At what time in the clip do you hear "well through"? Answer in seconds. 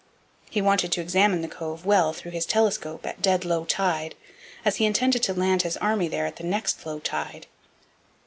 1.85-2.31